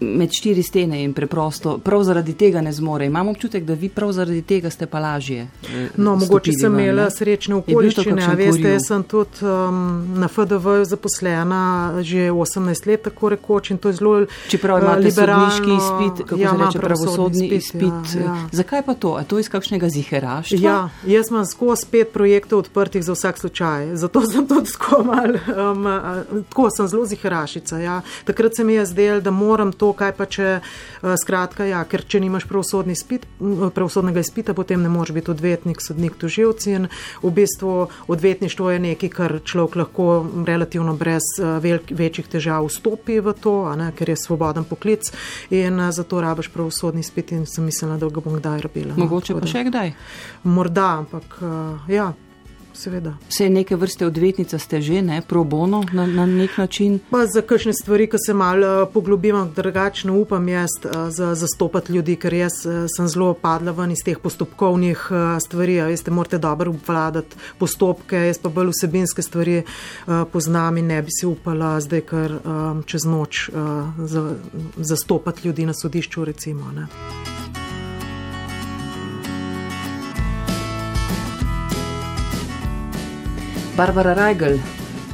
[0.00, 3.06] med štiri stene in preprosto prav zaradi tega ne zmore.
[3.06, 5.48] Imam občutek, da vi prav zaradi tega ste pa lažje.
[5.64, 8.28] Eh, no, mogoče sem imela srečne okoliščine.
[8.38, 9.80] Veste, jaz sem tudi um,
[10.20, 11.62] na FDV zaposlena
[12.02, 16.50] že 18 let, tako rekoč, in to je zelo Čeprav imate liberalniški izpit, kako ja,
[16.50, 17.82] se reče, pravosodni izpit.
[17.82, 18.14] izpit.
[18.14, 18.36] Ja, ja.
[18.52, 19.14] Zakaj pa to?
[19.18, 20.58] A to iz kakšnega ziheraštva?
[20.62, 23.96] Ja, jaz imam skozi pet projektov odprtih za vsak slučaj.
[23.96, 25.84] Zato sem tudi tako mal, um,
[26.48, 27.78] tako sem zelo ziherašica.
[27.78, 28.00] Ja.
[28.24, 32.04] Takrat se mi je zdelo, da moram to kaj pa če, uh, skratka, ja, ker
[32.04, 32.46] če nimaš
[32.98, 33.26] spit,
[33.74, 36.88] pravosodnega izpita, potem ne moreš biti odvetnik, sodnik, tužilci in
[37.22, 43.20] v bistvu odvetništvo je nekaj, kar človek lahko relativno brez uh, velik, večjih težav vstopi
[43.20, 45.12] v to, ne, ker je svoboden poklic
[45.50, 48.94] in zato rabaš pravosodni izpit in sem mislila, da ga bom kdaj rabila.
[48.96, 49.04] No.
[49.04, 49.92] Mogoče no, pa še kdaj?
[50.44, 51.38] Morda, ampak
[51.88, 52.12] ja
[52.78, 53.14] seveda.
[53.28, 56.98] Vse neke vrste odvetnica ste že, ne, pro bono na, na nek način?
[57.10, 61.92] Pa za kakšne stvari, ki se malo eh, poglobimo, drugačno upam jaz eh, za zastopati
[61.92, 65.08] ljudi, ker jaz eh, sem zelo padla ven iz teh postopkovnih
[65.44, 65.80] stvari.
[65.88, 69.62] Veste, morate dobro obvladati postopke, jaz pa bolj vsebinske stvari
[70.32, 72.38] poznam in ne bi si upala zdaj kar
[72.86, 73.48] čez noč
[74.76, 76.72] zastopati ljudi na sodišču, recimo.
[76.72, 77.37] Ne.
[83.78, 84.58] Barbara Reigl,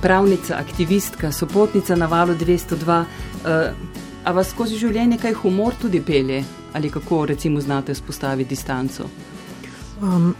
[0.03, 3.01] pravnica, aktivistka, sopotnica na valu 202.
[3.01, 3.07] Uh,
[3.47, 3.73] eh,
[4.25, 6.39] a vas skozi življenje kaj humor tudi pelje
[6.73, 9.05] ali kako recimo znate spostaviti distanco?
[10.01, 10.33] Um,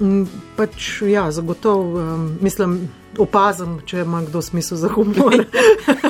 [0.58, 2.02] pač, ja, zagotovo.
[2.02, 5.46] Um, mislim, opazim, če ima kdo smisel za humor.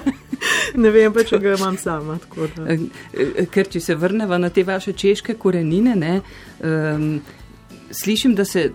[0.82, 2.18] ne vem pa, če ga imam sama.
[2.42, 6.16] Eh, eh, ker če se vrnemo na te vaše češke korenine, ne,
[6.59, 7.20] um,
[7.94, 8.72] slišim, da se.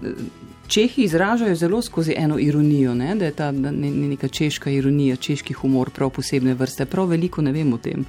[0.72, 3.16] Čehi izražajo zelo skozi eno ironijo, ne?
[3.16, 6.86] da je ta ne, ne, neka češka ironija, češki humor, prav posebne vrste.
[6.86, 8.06] Prav veliko ne vem o tem.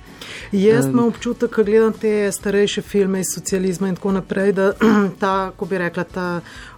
[0.53, 4.73] Jaz imam um, občutek, ko gledam te starejše filme iz socializma in tako naprej, da
[5.23, 6.27] ta, ko bi rekla, ta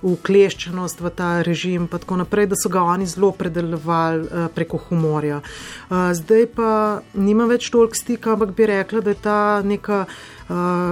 [0.02, 4.80] ukleščenost v ta režim, pa tako naprej, da so ga oni zelo predelovali uh, preko
[4.88, 5.42] humorja.
[5.90, 6.70] Uh, zdaj pa
[7.12, 10.06] nima več toliko stika, ampak bi rekla, da je ta neka.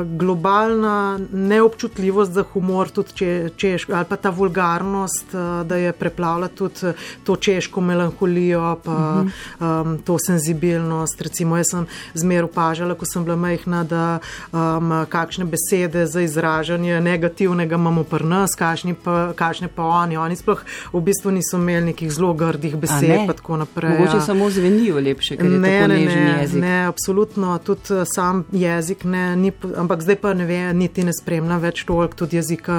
[0.04, 5.34] Globalna neobčutljivost za humor, tudi če, češ, ali pa ta vulgarnost,
[5.68, 9.28] da je preplavila tudi to češko melankolijo, pa uh
[9.60, 9.82] -huh.
[9.82, 11.20] um, to senzibilnost.
[11.20, 14.18] Recimo, jaz sem zmer opažala, ko sem bila majhna, da
[14.52, 20.16] um, kakšne besede za izražanje negativnega imamo pri nas, kakšne pa, kakšne pa oni.
[20.16, 20.60] Oni sploh
[20.92, 23.98] v bistvu niso imeli nekih zelo grdih besed in tako naprej.
[23.98, 24.20] Mogoče ja.
[24.20, 26.60] samo zvenijo lepše, ker ne, je ne, ne, jezik.
[26.60, 31.58] Ne, absolutno, tudi sam jezik ne ni, ampak zdaj pa ne ve, niti ne spremlja
[31.62, 32.78] več toliko tudi jezika,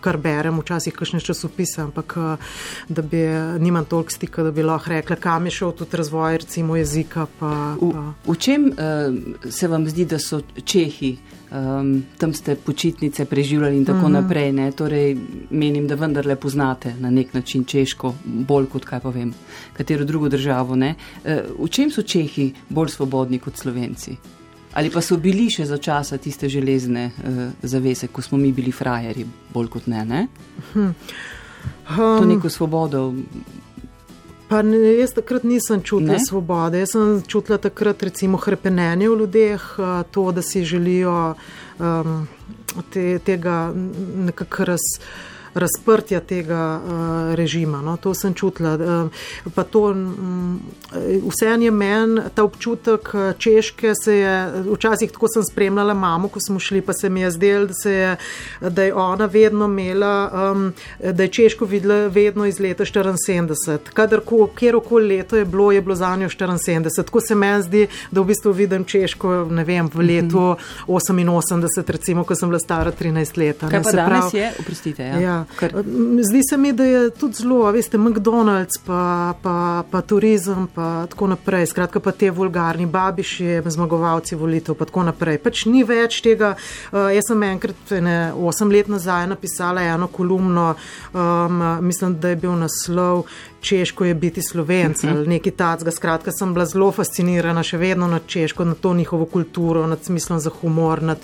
[0.00, 2.16] kar berem, včasih kakšne časopise, ampak
[2.88, 3.22] da bi
[3.60, 7.26] nimam toliko stika, da bi lahko rekla, kam je šel tudi razvoj recimo jezika.
[7.38, 8.32] Pa, v, pa.
[8.32, 11.16] v čem uh, se vam zdi, da so Čehi?
[11.50, 14.22] Um, tam ste počitnice preživljali in tako mm -hmm.
[14.22, 14.52] naprej.
[14.52, 14.72] Ne?
[14.72, 15.16] Torej,
[15.50, 19.34] menim, da vendarle poznate na nek način Češko, bolj kot kaj pa vem,
[19.72, 20.74] katero drugo državo.
[20.74, 24.16] Uh, v čem so Čehi bolj svobodni kot Slovenci?
[24.72, 28.72] Ali pa so bili še za časa tiste železne uh, zavese, ko smo mi bili
[28.72, 30.04] frajeri, bolj kot ne?
[30.04, 30.26] ne?
[30.72, 30.92] Hm.
[31.90, 33.12] Um, to neko svobodo.
[34.48, 36.24] Pa ne, jaz takrat nisem čutila ne?
[36.26, 36.78] svobode.
[36.78, 41.34] Jaz sem čutila takrat recimo hrepenenje v ljudeh, uh, to, da si želijo
[41.78, 42.28] um,
[42.94, 43.72] te, tega
[44.26, 47.82] nekako razumeti razprtja tega uh, režima.
[47.82, 48.74] No, to sem čutila.
[48.74, 50.60] Uh, to, um,
[51.28, 56.40] vse je meni ta občutek eh, češke, se je včasih tako sem spremljala mamo, ko
[56.40, 58.16] smo šli, pa se mi je zdelo, da,
[58.70, 60.72] da je ona vedno imela, um,
[61.12, 63.78] da je češko videla vedno iz leta 74.
[63.94, 64.20] Kadar
[64.58, 67.04] kjerkoli leto je bilo, je bilo za njo 74.
[67.04, 72.24] Tako se meni zdi, da v bistvu vidim češko, ne vem, v letu 88, recimo,
[72.24, 73.60] ko sem bila stara 13 let.
[73.60, 75.02] Kaj pa danes prav, je, oprostite.
[75.02, 75.20] Ja.
[75.20, 75.82] Ja, Ja.
[76.30, 81.30] Zdi se mi, da je tudi zelo, veste, McDonald's, pa, pa, pa turizem, pa tako
[81.34, 81.66] naprej.
[81.70, 85.38] Skratka, pa te vulgarni babiši, zmagovalci volitev, pa tako naprej.
[85.44, 86.54] Pač ni več tega.
[86.90, 90.74] Uh, jaz sem enkrat, ne, osem let nazaj, napisala eno kolumno,
[91.12, 93.26] um, mislim, da je bil naslov
[93.60, 95.90] češko je biti slovenc ali nekaj tacga.
[95.90, 100.40] Skratka, sem bila zelo fascinirana še vedno nad češko, nad to njihovo kulturo, nad smislom
[100.40, 101.18] za humor, nad,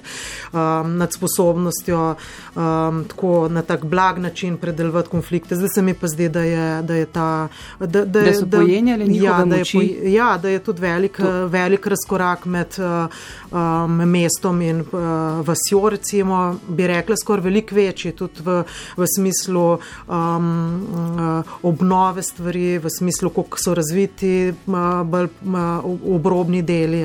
[0.53, 2.15] um, nad sposobnostjo
[2.55, 5.57] um, tako na tak blag način predelovati konflikte.
[5.57, 7.49] Zdaj se mi pa zdi, da je, da je ta.
[7.81, 11.87] Da, da, da so da, pojenjali ja, da, je, ja, da je tudi velik, velik
[11.87, 13.07] razkorak med uh,
[13.51, 14.99] um, mestom in uh,
[15.47, 18.63] vasjo, recimo, bi rekla, skoraj veliko večji, tudi v,
[18.97, 20.51] v smislu um,
[20.87, 24.55] uh, obnove stvari, v smislu, kako so razviti
[25.05, 25.29] bolj
[26.17, 27.05] obrobni deli.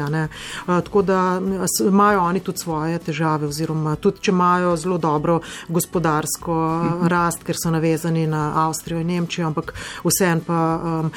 [0.65, 1.41] Tako da
[1.88, 7.07] imajo oni tudi svoje težave, oziroma tudi če imajo zelo dobro gospodarsko mhm.
[7.07, 11.12] rast, ker so navezani na Avstrijo in Nemčijo, ampak vseeno pa um,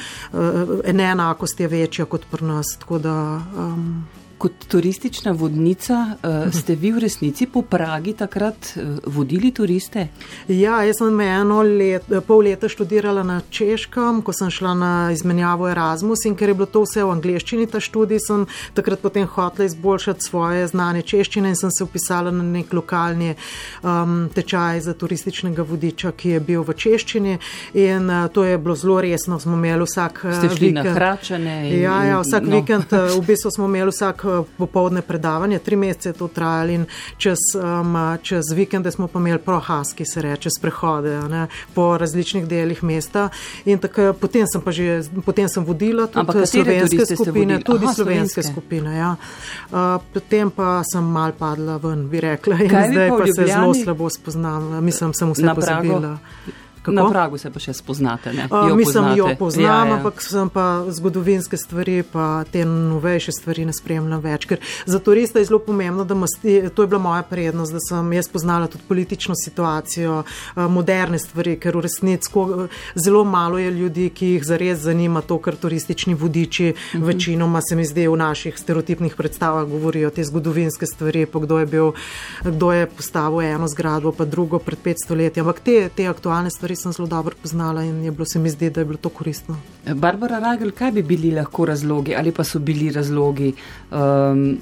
[0.93, 2.77] neenakost je večja kot pri nas.
[2.79, 3.15] Tako da
[3.57, 4.05] um,
[4.37, 10.07] Kot turistična vodnica uh, ste vi v resnici po Pragi takrat uh, vodili turiste?
[10.47, 15.69] Ja, jaz sem eno let, pol leta študirala na Češkem, ko sem šla na izmenjavo
[15.69, 18.43] Erasmus in ker je bilo to vse v angleščini, ta študij, sem
[18.75, 23.37] takrat potem hotela izboljšati svoje znanje češčine in sem se upisala na nek lokalni
[23.83, 27.37] um, tečaj za turističnega vodiča, ki je bil v češčini
[27.73, 29.39] in uh, to je bilo zelo resno.
[29.39, 30.83] Smo imeli vsak uh, vikend.
[30.83, 32.59] Na hračane in, ja, ja, vsak no.
[32.59, 34.24] vikend, v bistvu smo imeli vsak
[34.57, 36.85] popovdne predavanje, tri mesece je to trajalo in
[37.17, 42.83] čez, um, čez vikende smo pa imeli prohaski, se reče, sprehode ne, po različnih delih
[42.83, 43.29] mesta.
[43.65, 48.41] In tako, potem sem pa že, potem sem vodila tudi slovenske skupine, tudi Aha, slovenske,
[48.41, 48.97] slovenske skupine.
[48.97, 49.15] Ja.
[49.71, 53.73] Uh, potem pa sem mal padla ven, bi rekla, in Kaj zdaj pa se zelo
[53.73, 56.17] slabo spoznam, mislim, sem vse pozabila.
[56.45, 56.64] Prago.
[56.85, 56.95] Kako?
[56.95, 58.29] Na pragu se pa še spoznate.
[58.29, 59.95] Uh, mislim, jo poznam, ja, ja.
[59.97, 64.45] ampak sem pa zgodovinske stvari, pa te novejše stvari ne spremljam več.
[64.45, 68.13] Ker za turista je zelo pomembno, da masti, to je bila moja prednost, da sem
[68.13, 72.29] jaz poznala tudi politično situacijo, uh, moderne stvari, ker v resnici
[72.95, 77.03] zelo malo je ljudi, ki jih zares zanima to, kar turistični vodiči uh mhm.
[77.03, 77.07] -huh.
[77.07, 81.65] večinoma se mi zdi v naših stereotipnih predstavah govorijo te zgodovinske stvari, pa kdo je
[81.65, 81.91] bil,
[82.43, 85.39] kdo je postavil eno zgradbo, pa drugo pred 500 leti.
[85.39, 88.49] Ampak te, te aktualne stvari stvari sem zelo dobro poznala in je bilo se mi
[88.49, 89.57] zdi, da je bilo to koristno.
[89.93, 93.53] Barbara Ragel, kaj bi bili lahko razlogi ali pa so bili razlogi,
[93.91, 94.57] um,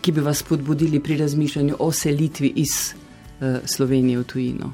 [0.00, 2.94] ki bi vas spodbudili pri razmišljanju o selitvi iz
[3.40, 4.72] uh, Slovenije v tujino?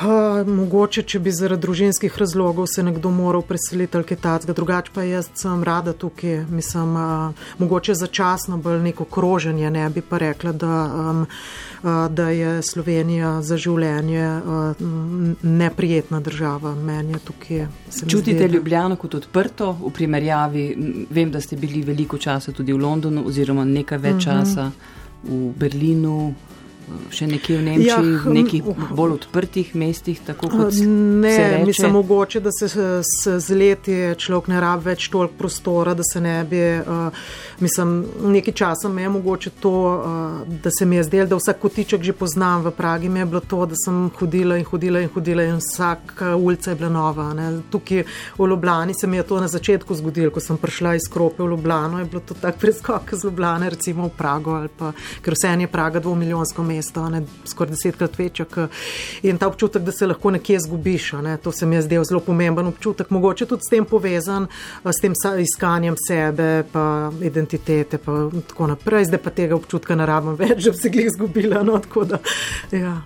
[0.00, 4.92] Uh, mogoče, če bi zaradi družinskih razlogov se nekdo moral preseliti ali kaj takega, drugače
[4.94, 6.46] pa jaz sem rada tukaj.
[6.48, 12.30] Mislim, uh, mogoče začasno bolj neko kroženje, ne bi pa rekla, da, um, uh, da
[12.32, 14.86] je Slovenija za življenje uh,
[15.42, 16.72] neprijetna država.
[16.74, 17.66] Meni je tukaj.
[18.08, 20.64] Čutite zdi, Ljubljano kot odprto v primerjavi?
[21.10, 24.48] Vem, da ste bili veliko časa tudi v Londonu oziroma nekaj več uh mhm.
[24.48, 24.54] -huh.
[24.54, 24.70] časa
[25.28, 26.34] v Berlinu
[27.10, 31.62] še nekje v Nemčiji, ja, v nekih bolj odprtih mestih, tako kot ne.
[31.66, 32.68] Mislim, mogoče, da se
[33.02, 36.60] s leti človek ne rabi več toliko prostora, da se ne bi.
[36.80, 37.22] Uh,
[37.60, 41.60] mislim, nekaj časa me je mogoče to, uh, da se mi je zdelo, da vsak
[41.62, 43.08] kotiček že poznam v Pragi.
[43.08, 46.76] Mi je bilo to, da sem hodila in hodila in hodila in vsaka ulica je
[46.76, 47.30] bila nova.
[47.34, 47.50] Ne.
[47.70, 48.04] Tukaj
[48.38, 51.50] v Ljubljani se mi je to na začetku zgodilo, ko sem prišla iz Krope v
[51.54, 55.68] Ljubljano, je bilo to tak preskok z Ljubljane, recimo v Prago, pa, ker vse je
[55.68, 58.46] Praga dvomilijonsko mesto mesto, ne, skoraj desetkrat večja.
[59.22, 62.20] In ta občutek, da se lahko nekje zgubiš, ne, to se mi je zdel zelo
[62.20, 64.48] pomemben občutek, mogoče tudi s tem povezan,
[64.84, 68.00] s tem iskanjem sebe, pa identitete
[68.32, 69.10] in tako naprej.
[69.10, 71.62] Zdaj pa tega občutka ne rabim več, da bi se jih izgubila.
[71.70, 72.18] No, da,
[72.72, 72.96] ja.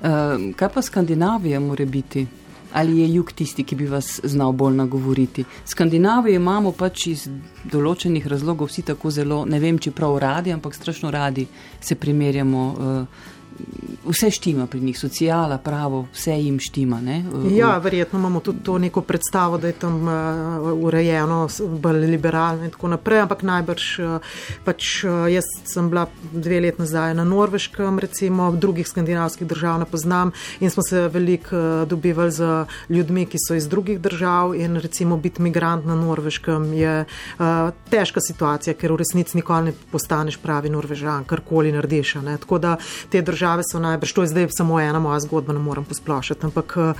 [0.00, 2.26] uh, kaj pa Skandinavija mora biti?
[2.72, 5.44] Ali je jug tisti, ki bi vas znal bolj nagovoriti?
[5.64, 7.28] Skandinavijo imamo pač iz
[7.64, 11.46] določenih razlogov vsi tako zelo, ne vem, če prav radi, ampak strašno radi
[11.80, 12.68] se primerjamo.
[12.78, 13.32] Uh,
[14.08, 17.00] vse štima pri njih, sociala, pravo, vse jim štima.
[17.00, 17.24] Ne?
[17.50, 21.48] Ja, verjetno imamo tudi to neko predstavo, da je tam uh, urejeno,
[21.82, 26.78] bolj liberalno in tako naprej, ampak najbrž uh, pač uh, jaz sem bila dve let
[26.78, 32.30] nazaj na Norveškem, recimo drugih skandinavskih držav ne poznam in smo se veliko uh, dobivali
[32.30, 37.46] z ljudmi, ki so iz drugih držav in recimo biti migrant na Norveškem je uh,
[37.90, 42.16] težka situacija, ker v resnici nikoli ne postaneš pravi norvežan, karkoli narediš.
[42.40, 42.76] Tako da
[43.10, 46.46] te države so naj najbrž to je zdaj samo ena moja zgodba, ne morem posplošiti,
[46.46, 46.94] ampak uh,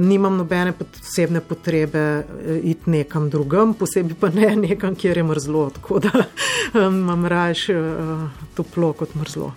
[0.00, 5.70] nimam nobene posebne potrebe uh, iti nekam drugam, posebej pa ne nekam, kjer je mrzlo,
[5.70, 6.10] tako da
[6.88, 9.52] imam rajš uh, toplo kot mrzlo.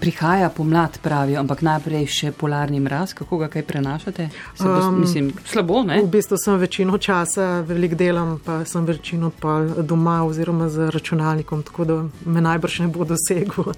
[0.00, 4.28] Prihaja pomlad, pravijo, ampak najprej še polarni mraz, kako ga kaj prenašate?
[4.60, 5.98] Bo, um, mislim, slabo, ne?
[6.04, 11.66] V bistvu sem večino časa velik delam, pa sem večino pa doma oziroma z računalnikom,
[11.66, 13.74] tako da me najbrž ne bo dosegel.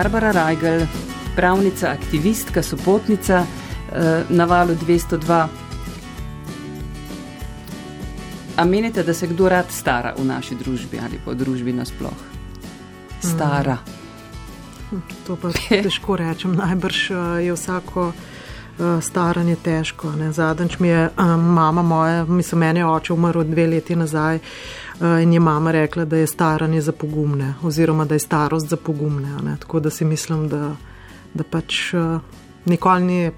[0.00, 0.86] Barbara Rajgel,
[1.36, 5.48] pravnica, aktivistka, sopotnica eh, na valu 202.
[8.56, 12.16] A menite, da se kdo rad stara v naši družbi ali pa v družbi nasploh?
[13.20, 13.76] Stara.
[14.88, 15.02] Hmm.
[15.26, 16.56] To pa težko rečem.
[16.56, 18.12] Najbrž eh, je vsako
[19.02, 20.12] staranje težko.
[20.32, 21.08] Zadnjič mi je
[21.38, 24.38] mama moja, mislim, meni je oče umrl dve leti nazaj.
[25.00, 28.76] Eh, in je mama rekla, da je staranje za pogumne, oziroma da je starost za
[28.76, 29.36] pogumne.
[29.42, 29.56] Ne?
[29.60, 30.76] Tako da si mislim, da,
[31.34, 31.94] da pač
[32.64, 33.30] nikoli ni.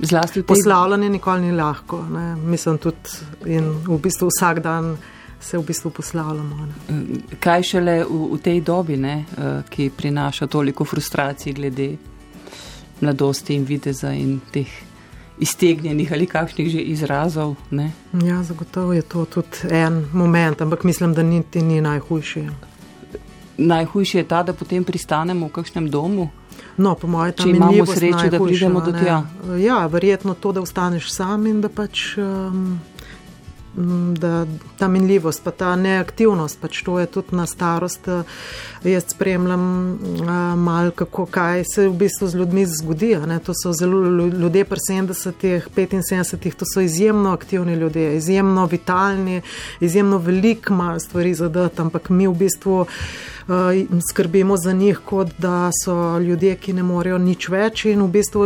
[0.00, 2.04] Zlasti poslavljanje nikoli ni lahko.
[2.10, 2.36] Ne?
[2.36, 2.96] Mislim tudi
[3.46, 4.96] in v bistvu vsak dan.
[5.40, 6.56] Se v bistvu poslavljamo.
[6.56, 6.72] Ne.
[6.88, 9.24] Eh, kaj šele v, v tej dobi, ne,
[9.70, 11.92] ki prinaša toliko frustracij glede
[13.00, 14.68] mladosti in videza in teh
[15.38, 17.54] iztegnjenih ali kakšnih že izrazov.
[17.70, 17.92] Ne?
[18.24, 22.48] Ja, zagotovo je to tudi en moment, ampak mislim, da niti ni najhujši.
[23.58, 26.28] Najhujši je ta, da potem pristanemo v kakšnem domu.
[26.76, 29.22] No, po mojem, če imamo srečo, da pridemo do tja.
[29.58, 32.14] Ja, verjetno to, da ostaneš sam in da pač.
[32.18, 32.78] Um,
[34.18, 34.46] da
[34.78, 38.08] ta minljivost, pa ta neaktivnost, pač to je tudi na starost.
[38.08, 38.22] Eh,
[38.84, 43.16] jaz spremljam eh, malo, kako kaj se v bistvu z ljudmi zgodi.
[43.26, 43.38] Ne?
[43.38, 49.42] To so zelo ljudje pri 70-ih, 75-ih, to so izjemno aktivni ljudje, izjemno vitalni,
[49.80, 52.86] izjemno veliko imajo stvari zadati, ampak mi v bistvu.
[53.48, 57.84] Eh, skrbimo za njih, kot da so ljudje, ki ne morejo nič več.
[57.88, 58.42] In v bistvu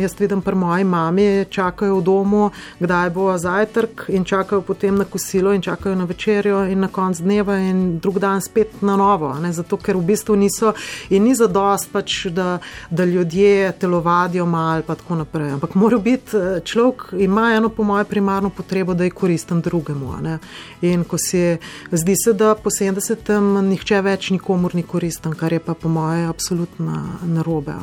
[0.00, 5.04] jaz vidim pri moji mami, čakajo v domu, kdaj bo zajtrk in čakajo potem na
[5.04, 9.34] kosilo in čakajo na večerjo in na konc dneva in drug dan spet na novo.
[9.36, 9.52] Ne?
[9.52, 10.72] Zato, ker v bistvu niso
[11.10, 12.58] in ni zadost, pač, da,
[12.90, 15.52] da ljudje telovadijo malo in tako naprej.
[15.58, 20.16] Ampak mora biti eh, človek, ima eno po moje primarno potrebo, da je koristen drugemu.
[20.22, 20.38] Ne?
[20.80, 21.58] In ko se
[21.92, 25.88] zdi se, da po 70-em nihče več ni nikomor ni koristen, kar je pa po
[25.88, 27.74] moje absolutno narobe.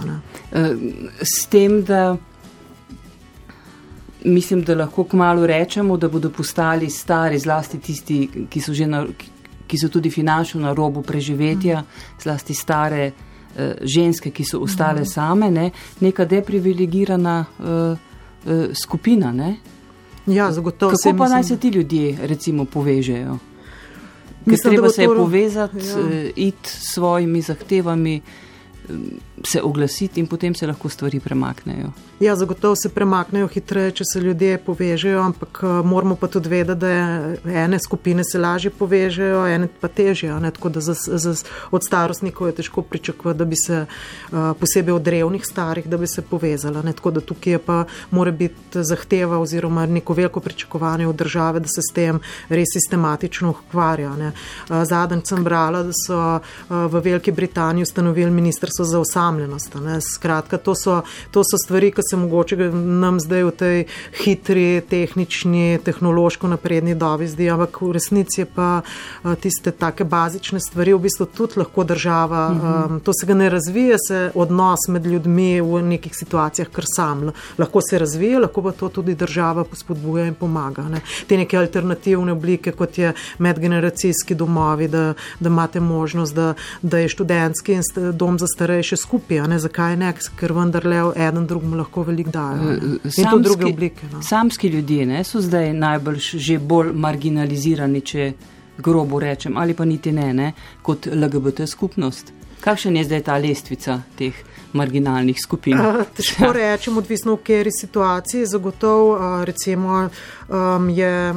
[0.52, 0.72] Eh,
[1.22, 2.16] s tem, da
[4.26, 9.06] mislim, da lahko kmalo rečemo, da bodo postali stari, zlasti tisti, ki so, na,
[9.68, 12.22] ki so tudi finančno na robu preživetja, mm.
[12.24, 15.06] zlasti stare uh, ženske, ki so ostale mm.
[15.06, 15.70] same, ne?
[16.00, 19.32] neka deprivilegirana uh, uh, skupina.
[19.32, 19.56] Ne?
[20.26, 20.94] Ja, zagotovo.
[21.04, 23.38] Kako pa naj se ti ljudje recimo povežejo?
[24.46, 26.00] Ker treba se je povezati, ja.
[26.00, 28.22] uh, iti s svojimi zahtevami,
[29.44, 31.92] se oglasiti in potem se lahko stvari premaknejo.
[32.20, 36.80] Ja, zagotovo se premaknejo hitreje, če se ljudje povežejo, ampak eh, moramo pa tudi vedeti,
[36.80, 36.92] da
[37.64, 40.32] ene skupine se lažje povežejo, ene pa težje.
[40.40, 40.52] Ne?
[40.56, 41.34] Tako da za, za,
[41.72, 46.08] od starostnikov je težko pričakovati, da bi se uh, posebej od revnih starih, da bi
[46.08, 46.82] se povezala.
[46.82, 46.94] Ne?
[46.94, 51.68] Tako da tukaj je pa mora biti zahteva oziroma neko veliko pričakovanje od države, da
[51.68, 52.20] se s tem
[52.50, 54.12] res sistematično ukvarja.
[54.16, 59.76] Uh, Zadnjič sem brala, da so v Veliki Britaniji ustanovili ministrstvo za osamljenost.
[60.14, 61.02] Skratka, to so,
[61.32, 63.86] to so stvari, ki se mogoče nam zdaj v tej
[64.24, 68.82] hitri, tehnični, tehnološko napredni dobi zdi, ampak v resnici je pa
[69.42, 72.52] tiste take bazične stvari v bistvu tudi lahko država.
[72.52, 72.86] Uh -huh.
[72.86, 77.32] um, to se ga ne razvije, se odnos med ljudmi v nekih situacijah kar sam.
[77.58, 80.84] Lahko se razvije, lahko pa to tudi država pospodbuja in pomaga.
[80.84, 81.02] Ne.
[81.28, 87.10] Te neke alternativne oblike, kot je medgeneracijski domovi, da, da imate možnost, da, da je
[87.10, 87.80] študentski
[88.14, 89.15] dom za starejše skupaj,
[89.48, 92.78] ne zakaj ne, ker vendarle eden drugemu lahko veliko dajo.
[93.10, 94.22] Samski, oblike, no.
[94.22, 98.34] samski ljudje ne, so zdaj najbolj že bolj marginalizirani, če
[98.78, 100.52] grobo rečem, ali pa niti ne, ne
[100.82, 102.34] kot LGBT skupnost.
[102.62, 104.34] Kakšen je zdaj ta lestvica teh?
[104.76, 105.80] Marginalnih skupin.
[106.18, 108.46] Težko rečem, odvisno v kateri situaciji.
[108.46, 110.10] Zagotovo recimo,
[110.48, 111.34] um, je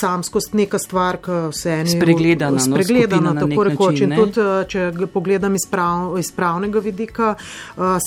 [0.00, 2.60] samskost neka stvar, ki se eni spregledana.
[2.60, 4.00] Spregledana, no, tako rekoč.
[4.00, 7.34] In tudi, če pogledam iz, prav, iz pravnega vidika,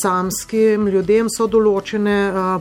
[0.01, 2.15] samskim ljudem so določene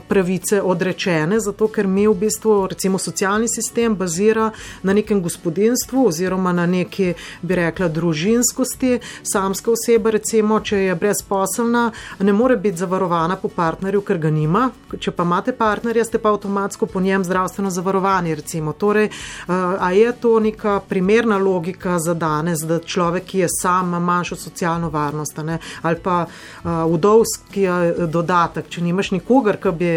[0.07, 4.51] pravice odrečene, zato ker mi v bistvu, recimo, socialni sistem bazira
[4.83, 8.99] na nekem gospodinstvu oziroma na neki, bi rekla, družinskosti.
[9.23, 11.89] Samska oseba, recimo, če je brezposelna,
[12.19, 14.69] ne more biti zavarovana po partnerju, ker ga nima.
[14.99, 18.35] Če pa imate partnerja, ste pa avtomatsko po njem zdravstveno zavarovani.
[18.35, 18.73] Recimo.
[18.73, 19.09] Torej,
[19.47, 24.35] a je to neka primerna logika za danes, da človek, ki je sam, ima manjšo
[24.35, 25.57] socialno varnost ne?
[25.81, 26.25] ali pa
[26.63, 27.65] vdovski
[28.07, 29.91] dodatek, če nimaš nikogar, ki bi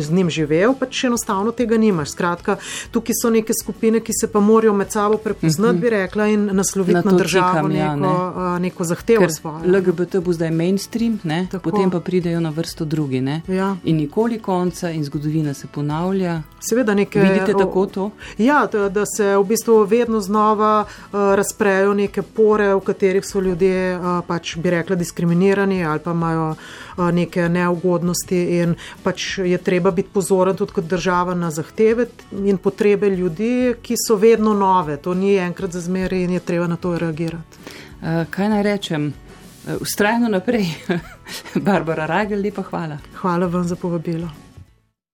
[0.00, 2.14] z njim živel, pač enostavno tega nimaš.
[2.14, 2.56] Skratka,
[2.94, 7.00] tukaj so neke skupine, ki se pa morajo med sabo prepoznati, bi rekla, in nasloviti
[7.00, 8.60] na, na državo čikam, ja, neko, ja, ne.
[8.60, 9.78] neko zahtevo svojo.
[9.78, 11.18] LGBT bo zdaj mainstream,
[11.62, 13.14] potem pa pridejo na vrsto drugi.
[13.48, 13.76] Ja.
[13.84, 16.42] In nikoli konca in zgodovina se ponavlja.
[16.60, 17.22] Seveda nekaj.
[17.22, 18.10] Vidite tako to?
[18.38, 23.40] Ja, da, da se v bistvu vedno znova uh, razprejo neke pore, v katerih so
[23.40, 29.58] ljudje, uh, pač bi rekla, diskriminirani ali pa imajo uh, neke neugodnosti in pač je
[29.58, 34.96] treba biti pozoren tudi kot država na zahteve in potrebe ljudi, ki so vedno nove.
[34.96, 37.58] To ni enkrat za zmeri in je treba na to reagirati.
[38.30, 39.12] Kaj naj rečem?
[39.80, 40.66] Ustrajno naprej.
[41.66, 42.98] Barbara Ragel, lepa hvala.
[43.20, 44.43] Hvala vam za povabilo.